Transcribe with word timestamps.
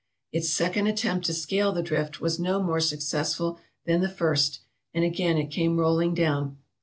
Its 0.31 0.49
second 0.49 0.87
attempt 0.87 1.27
to 1.27 1.31
scale 1.35 1.71
the 1.71 1.83
drift 1.83 2.19
was 2.19 2.39
no 2.39 2.59
more 2.63 2.79
successful 2.79 3.59
than 3.85 4.01
the 4.01 4.09
first, 4.09 4.61
and 4.95 5.05
again 5.05 5.37
it 5.37 5.51
came 5.51 5.77
rolling 5.77 6.15
down. 6.15 6.57